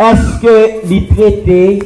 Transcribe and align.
est-ce 0.00 0.40
que 0.42 0.86
il 0.90 1.06
traiter 1.06 1.78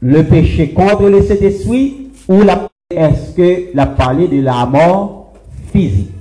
le 0.00 0.22
péché 0.22 0.70
contre 0.70 1.08
le 1.08 1.22
Saint-Esprit 1.22 2.12
ou 2.28 2.42
est-ce 2.88 3.34
que 3.36 3.74
la 3.74 3.86
parlé 3.86 4.28
de 4.28 4.40
la 4.40 4.64
mort 4.64 5.32
physique? 5.72 6.12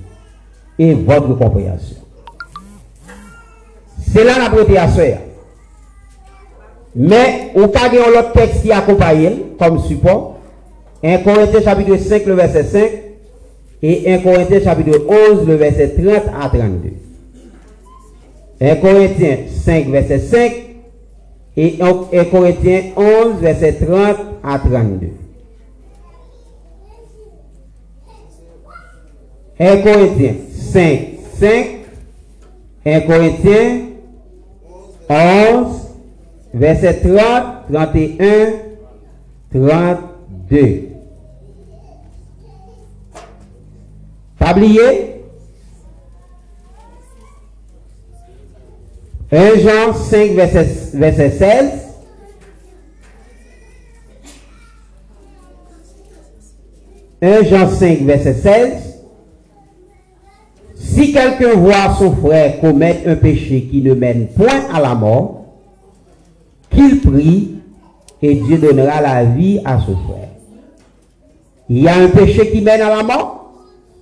Et 0.79 0.93
votre 0.93 1.37
compréhension. 1.37 1.97
C'est 3.99 4.23
là 4.23 4.39
la 4.39 4.49
prêté 4.49 4.77
à 4.77 4.87
Mais, 6.95 7.51
au 7.53 7.67
cas 7.67 7.89
de 7.89 7.97
l'autre 7.97 8.31
texte 8.31 8.63
qui 8.63 8.71
accompagne 8.71 9.31
comme 9.59 9.79
support, 9.83 10.39
1 11.03 11.17
Corinthiens 11.19 11.61
chapitre 11.61 11.97
5, 11.97 12.25
le 12.25 12.33
verset 12.33 12.63
5, 12.63 12.91
et 13.83 14.11
1 14.13 14.19
Corinthiens 14.19 14.61
chapitre 14.61 15.05
11, 15.07 15.45
le 15.45 15.55
verset 15.55 15.95
30 16.01 16.33
à 16.41 16.49
32. 16.49 17.08
1 18.61 18.75
Corinthiens 18.81 19.47
5, 19.63 19.87
verset 19.87 20.19
5, 20.19 20.69
et 21.55 21.81
1 21.81 22.25
Corinthiens 22.25 22.93
11, 22.95 23.39
verset 23.41 23.73
30 23.73 24.17
à 24.43 24.59
32. 24.59 25.11
1 29.59 29.81
Corinthiens 29.81 30.35
5, 30.53 30.99
5, 31.37 31.67
1 32.85 33.01
Corinthiens 33.01 33.81
11, 35.09 35.95
verset 36.53 36.93
30, 37.01 37.67
31, 37.71 38.53
32. 39.51 40.89
Pas 44.37 44.51
oublié? 44.51 45.18
1 49.31 49.59
Jean 49.59 49.93
5, 49.93 50.31
verset, 50.33 50.67
verset 50.93 51.31
16. 51.31 51.71
Un 57.21 57.43
Jean 57.43 57.69
5, 57.69 58.01
verset 58.01 58.33
16. 58.33 58.71
Si 60.75 61.11
quelqu'un 61.11 61.53
voit 61.55 61.95
son 61.97 62.15
frère 62.15 62.59
commettre 62.59 63.07
un 63.07 63.15
péché 63.15 63.67
qui 63.69 63.81
ne 63.81 63.93
mène 63.93 64.27
point 64.29 64.65
à 64.73 64.81
la 64.81 64.95
mort, 64.95 65.45
qu'il 66.71 66.99
prie 67.01 67.55
et 68.21 68.35
Dieu 68.35 68.57
donnera 68.57 69.01
la 69.01 69.25
vie 69.25 69.61
à 69.63 69.79
ce 69.79 69.91
frère. 69.91 70.29
Il 71.69 71.83
y 71.83 71.87
a 71.87 71.95
un 71.95 72.09
péché 72.09 72.49
qui 72.51 72.61
mène 72.61 72.81
à 72.81 72.89
la 72.89 73.03
mort. 73.03 73.53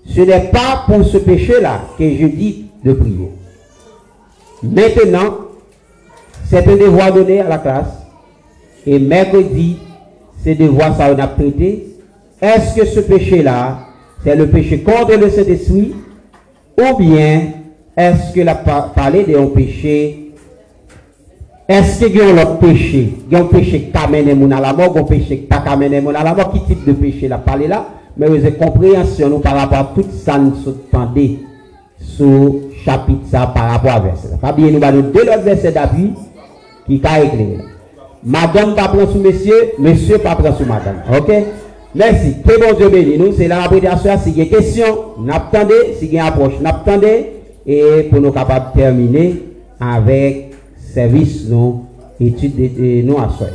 Ce 0.05 0.21
n'est 0.21 0.49
pas 0.51 0.85
pour 0.87 1.05
ce 1.05 1.17
péché-là 1.17 1.81
que 1.97 2.09
je 2.09 2.27
dis 2.27 2.67
de 2.83 2.93
prier. 2.93 3.29
Maintenant, 4.63 5.37
c'est 6.49 6.67
un 6.67 6.75
devoir 6.75 7.13
donné 7.13 7.41
à 7.41 7.47
la 7.47 7.57
classe. 7.57 7.93
Et 8.85 8.99
mercredi, 8.99 9.77
ce 10.43 10.51
devoir, 10.51 10.95
ça 10.95 11.11
on 11.13 11.19
a 11.19 11.27
traité. 11.27 11.87
Est-ce 12.41 12.75
que 12.75 12.85
ce 12.85 12.99
péché-là, 13.01 13.79
c'est 14.23 14.35
le 14.35 14.47
péché 14.47 14.81
contre 14.81 15.15
le 15.15 15.29
Saint-Esprit? 15.29 15.93
Ou 16.79 16.97
bien 16.97 17.41
est-ce 17.95 18.33
que 18.33 18.41
la 18.41 18.55
parler 18.55 19.23
de 19.23 19.35
un 19.37 19.47
péché? 19.47 20.31
Est-ce 21.67 22.05
qu'il 22.05 22.15
y 22.15 22.21
a 22.21 22.25
un 22.25 22.45
péché? 22.55 23.13
Il 23.27 23.33
y 23.33 23.35
a 23.35 23.39
un 23.41 23.45
péché 23.45 23.89
qui 23.91 23.97
amène 23.97 24.53
à 24.53 24.61
la 24.61 24.73
mort, 24.73 24.95
un 24.97 25.03
péché 25.03 25.39
qui 25.39 25.45
pas 25.47 25.63
amèné 25.65 25.97
à 25.97 26.23
la 26.23 26.33
mort. 26.33 26.53
Qui 26.53 26.61
type 26.61 26.85
de 26.85 26.93
péché 26.93 27.27
la 27.27 27.39
parler 27.39 27.67
là? 27.67 27.87
Mais 28.15 28.27
vous 28.27 28.35
avez 28.35 28.53
compréhension 28.53 29.39
par 29.39 29.55
rapport 29.55 29.79
à 29.79 29.91
tout 29.93 30.05
ça 30.23 30.37
nous 30.37 30.53
entendez 30.67 31.39
sur 32.17 32.55
chapitre 32.83 33.21
ça 33.31 33.51
par 33.53 33.71
rapport 33.71 33.91
à 33.91 33.99
verset. 33.99 34.29
Pas 34.41 34.51
bien 34.51 34.71
nous 34.71 34.83
allons 34.83 35.01
deux 35.01 35.21
autres 35.21 35.41
versets 35.41 35.71
d'appui 35.71 36.13
qui 36.85 37.01
a 37.03 37.23
éclairé. 37.23 37.59
Madame 38.23 38.75
pas 38.75 38.87
prendre 38.87 39.11
sur 39.11 39.21
monsieur, 39.21 39.73
monsieur 39.79 40.17
pas 40.17 40.35
prendre 40.35 40.57
sur 40.57 40.65
madame. 40.65 41.03
OK? 41.15 41.31
Merci. 41.95 42.35
Très 42.43 42.57
bon 42.57 42.75
Dieu 42.75 42.89
béni. 42.89 43.17
Nous, 43.17 43.33
c'est 43.37 43.47
la 43.47 43.67
prédication. 43.67 44.17
Si 44.21 44.31
il 44.31 44.37
y 44.37 44.41
a 44.41 44.43
des 44.45 44.49
questions, 44.49 44.97
n'attendez. 45.19 45.95
Si 45.97 46.05
il 46.05 46.13
y 46.13 46.19
a 46.19 46.23
une 46.23 46.27
approche, 46.27 46.59
n'attendez. 46.59 47.33
Et 47.65 48.07
pour 48.09 48.19
nous 48.19 48.31
capables 48.31 48.73
de 48.73 48.79
terminer 48.79 49.43
avec 49.79 50.53
service, 50.93 51.47
nous, 51.49 51.85
études 52.19 52.55
de 52.55 53.01
nous 53.03 53.17
à 53.17 53.29
soi. 53.29 53.47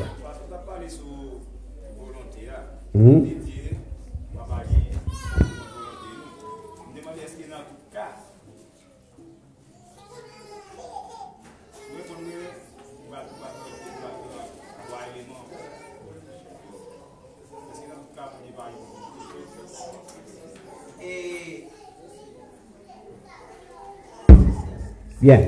Bien. 25.23 25.41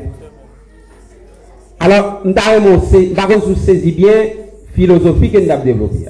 Alors, 1.80 2.20
nous 2.24 2.32
avons 2.36 2.80
saisi 3.56 3.90
bien 3.90 4.12
philosophie 4.72 5.32
que 5.32 5.38
nous 5.38 5.50
avons 5.50 5.64
développée. 5.64 6.06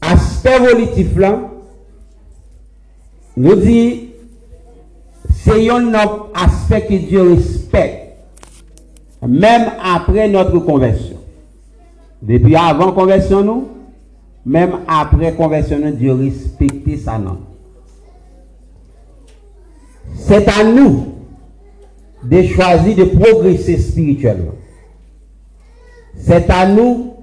Aspect 0.00 0.58
volitif 0.60 1.16
là, 1.16 1.50
nous 3.36 3.56
dit, 3.56 4.10
c'est 5.34 5.68
un 5.68 5.92
aspect 5.94 6.86
que 6.86 6.94
Dieu 6.94 7.34
respecte, 7.34 8.16
même 9.26 9.72
après 9.82 10.28
notre 10.28 10.60
conversion. 10.60 11.11
Depuis 12.22 12.54
avant 12.54 12.92
conversion, 12.92 13.42
nous, 13.42 13.68
même 14.46 14.78
après 14.86 15.34
conversion, 15.34 15.78
Dieu 15.90 16.12
respecte 16.12 16.98
ça, 16.98 17.18
non. 17.18 17.38
C'est 20.14 20.48
à 20.48 20.64
nous 20.64 21.06
de 22.22 22.42
choisir 22.42 22.96
de 22.96 23.04
progresser 23.04 23.76
spirituellement. 23.76 24.54
C'est 26.16 26.48
à 26.50 26.68
nous 26.68 27.14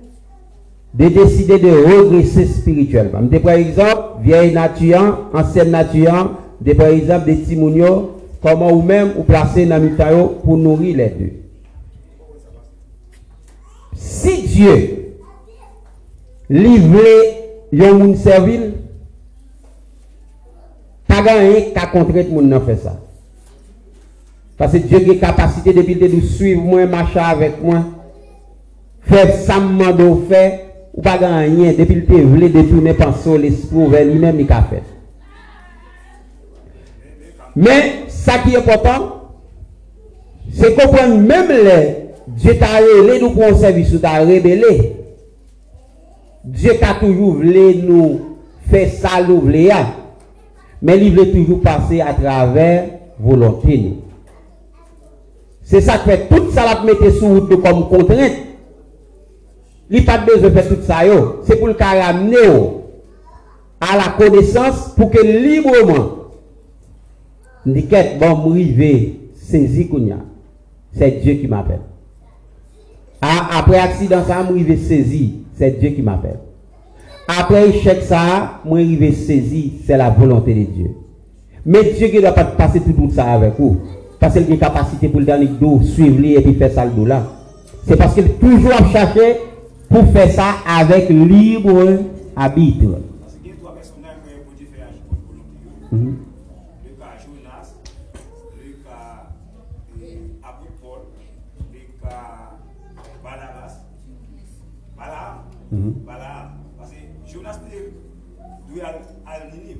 de 0.93 1.07
décider 1.07 1.59
de 1.59 1.69
regresser 1.69 2.45
spirituellement. 2.45 3.21
Par 3.41 3.53
exemple, 3.53 4.21
vieille 4.21 4.53
nature, 4.53 5.29
ancienne 5.33 5.71
nature, 5.71 6.31
de 6.59 6.73
par 6.73 6.87
exemple 6.87 7.27
des 7.27 7.41
timounio, 7.41 8.17
comment 8.41 8.71
ou 8.71 8.81
même 8.81 9.13
ou 9.17 9.23
placer 9.23 9.65
dans 9.65 9.81
pour 10.43 10.57
nourrir 10.57 10.97
les 10.97 11.09
deux. 11.09 11.48
si 14.19 14.35
Diyo 14.47 14.75
li 16.49 16.77
vle 16.81 17.15
yon 17.77 17.99
moun 17.99 18.15
servil, 18.17 18.71
pa 21.09 21.21
gan 21.25 21.43
yon 21.45 21.69
ka 21.75 21.87
kontret 21.93 22.31
moun 22.31 22.49
nan 22.49 22.63
fe 22.65 22.77
sa. 22.81 22.95
Pase 24.59 24.81
Diyo 24.83 25.03
ge 25.05 25.19
kapasite 25.21 25.73
depil 25.77 26.01
de 26.01 26.09
nou 26.15 26.31
suiv 26.35 26.63
mwen, 26.63 26.89
macha 26.91 27.29
avèk 27.33 27.61
mwen, 27.63 27.85
fè 29.09 29.25
samman 29.45 29.95
do 29.97 30.09
fè, 30.29 30.43
ou 30.95 31.05
pa 31.05 31.15
gan 31.21 31.45
yon, 31.45 31.77
depil 31.77 32.03
te 32.09 32.23
vle 32.25 32.49
detoune 32.53 32.95
panso 32.97 33.37
l'espou 33.39 33.87
vè, 33.93 34.03
li 34.07 34.17
men 34.19 34.35
mi 34.35 34.47
ka 34.49 34.63
fè. 34.71 34.81
Men, 37.59 38.05
sa 38.13 38.39
ki 38.43 38.57
e 38.57 38.65
potan, 38.65 39.07
se 40.55 40.73
kompren 40.77 41.17
mèm 41.29 41.55
lè, 41.65 41.79
Dieu 42.35 42.57
t'a 42.57 42.77
révélé 42.77 43.19
nous 43.21 43.31
pour 43.31 44.01
t'a 44.01 44.19
révélé. 44.19 44.95
Dieu 46.43 46.71
t'a 46.79 46.93
toujours 46.99 47.33
voulu 47.33 47.75
nous 47.77 48.19
faire 48.69 48.89
ça, 48.89 49.21
nous 49.27 49.43
Mais 50.81 50.97
il 50.97 51.15
veut 51.15 51.31
toujours 51.31 51.61
passer 51.61 52.01
à 52.01 52.13
travers 52.13 52.89
volonté. 53.19 53.95
C'est 55.63 55.81
ça 55.81 55.97
qui 55.97 56.09
fait 56.09 56.27
tout 56.29 56.51
ça 56.51 56.65
la 56.65 56.83
mettre 56.83 57.11
sous 57.11 57.27
route 57.27 57.61
comme 57.61 57.89
contrainte. 57.89 58.31
Il 59.89 60.01
n'y 60.01 60.07
a 60.07 60.17
pas 60.17 60.23
besoin 60.23 60.49
de 60.49 60.53
faire 60.53 60.67
tout 60.67 60.81
ça. 60.83 60.99
C'est 61.43 61.57
pour 61.57 61.67
le 61.67 61.75
ramener 61.79 62.37
à 63.81 63.97
la 63.97 64.13
connaissance 64.17 64.93
pour 64.95 65.09
que 65.09 65.21
librement, 65.21 66.09
dit 67.65 67.87
bon, 68.19 68.49
m'river, 68.49 69.19
saisi 69.35 69.89
C'est 70.93 71.21
Dieu 71.21 71.33
qui 71.35 71.47
m'appelle. 71.47 71.81
Après 73.59 73.77
accident 73.77 74.23
ça, 74.25 74.41
m'river 74.49 74.77
saisi, 74.77 75.33
c'est 75.57 75.77
Dieu 75.81 75.89
qui 75.89 76.01
m'appelle. 76.01 76.39
Après 77.27 77.67
échec 77.67 78.01
ça, 78.03 78.61
m'river 78.65 79.11
saisi, 79.11 79.73
c'est 79.85 79.97
la 79.97 80.09
volonté 80.09 80.53
de 80.53 80.71
Dieu. 80.71 80.91
Mais 81.65 81.83
Dieu 81.83 82.07
ne 82.13 82.21
doit 82.21 82.31
pas 82.31 82.45
passer 82.45 82.79
tout 82.79 82.93
ça 83.13 83.25
avec 83.25 83.59
vous. 83.59 83.77
Parce 84.17 84.33
qu'il 84.33 84.43
a 84.43 84.47
une 84.47 84.57
capacité 84.57 85.09
pour 85.09 85.19
le 85.19 85.25
dernier 85.25 85.47
dos, 85.47 85.81
suivre 85.81 86.23
et 86.23 86.41
puis 86.41 86.53
faire 86.53 86.71
ça 86.71 86.85
le 86.85 86.91
dos 86.91 87.05
là. 87.05 87.21
C'est 87.85 87.97
parce 87.97 88.13
qu'il 88.13 88.29
toujours 88.35 88.91
cherché 88.93 89.35
pour 89.89 90.09
faire 90.13 90.31
ça 90.31 90.55
avec 90.65 91.09
libre 91.09 91.99
arbitre. 92.37 92.85
Voilà. 105.71 106.51
Parce 106.77 106.91
que 106.91 106.97
Jonas 107.25 107.59
doit 108.67 108.85
aller 108.85 108.99
à 109.25 109.55
Ninive. 109.55 109.78